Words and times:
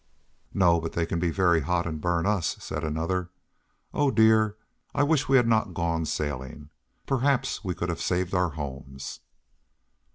"No, 0.55 0.81
but 0.81 0.93
they 0.93 1.05
can 1.05 1.19
be 1.19 1.29
very 1.29 1.59
hot 1.61 1.85
and 1.85 2.01
burn 2.01 2.25
us," 2.25 2.55
said 2.59 2.83
another. 2.83 3.29
"Oh 3.93 4.09
dear, 4.09 4.57
I 4.95 5.03
wish 5.03 5.29
we 5.29 5.37
had 5.37 5.47
not 5.47 5.75
gone 5.75 6.05
sailing; 6.07 6.71
perhaps 7.05 7.63
we 7.63 7.75
could 7.75 7.89
have 7.89 8.01
saved 8.01 8.33
our 8.33 8.49
homes." 8.49 9.19